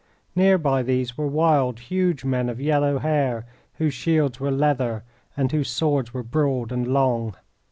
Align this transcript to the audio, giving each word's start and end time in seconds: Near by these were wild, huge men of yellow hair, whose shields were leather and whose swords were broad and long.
Near 0.35 0.57
by 0.57 0.81
these 0.81 1.15
were 1.15 1.27
wild, 1.27 1.77
huge 1.77 2.25
men 2.25 2.49
of 2.49 2.59
yellow 2.59 2.97
hair, 2.97 3.45
whose 3.75 3.93
shields 3.93 4.39
were 4.39 4.49
leather 4.49 5.03
and 5.37 5.51
whose 5.51 5.69
swords 5.69 6.11
were 6.11 6.23
broad 6.23 6.71
and 6.71 6.87
long. 6.87 7.35